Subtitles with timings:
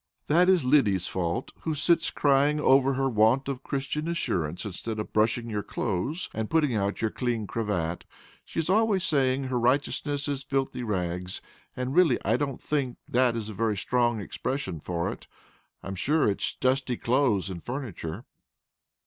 [0.25, 5.13] "That is Lyddy's fault, who sits crying over her want of Christian assurance instead of
[5.13, 8.03] brushing your clothes and putting out your clean cravat.
[8.43, 11.39] She is always saying her righteousness is filthy rags,
[11.77, 15.27] and really I don't think that is a very strong expression for it.
[15.83, 18.25] I'm sure it is dusty clothes and furniture."